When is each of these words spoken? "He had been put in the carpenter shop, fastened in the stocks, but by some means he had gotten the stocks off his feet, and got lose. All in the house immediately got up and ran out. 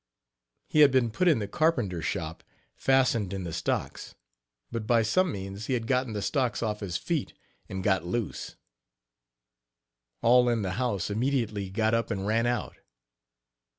"He 0.71 0.79
had 0.79 0.89
been 0.89 1.11
put 1.11 1.27
in 1.27 1.37
the 1.37 1.47
carpenter 1.47 2.01
shop, 2.01 2.43
fastened 2.75 3.33
in 3.33 3.43
the 3.43 3.53
stocks, 3.53 4.15
but 4.71 4.87
by 4.87 5.03
some 5.03 5.31
means 5.31 5.67
he 5.67 5.75
had 5.75 5.85
gotten 5.85 6.13
the 6.13 6.23
stocks 6.23 6.63
off 6.63 6.79
his 6.79 6.97
feet, 6.97 7.33
and 7.69 7.83
got 7.83 8.03
lose. 8.03 8.55
All 10.23 10.49
in 10.49 10.63
the 10.63 10.71
house 10.81 11.11
immediately 11.11 11.69
got 11.69 11.93
up 11.93 12.09
and 12.09 12.25
ran 12.25 12.47
out. 12.47 12.77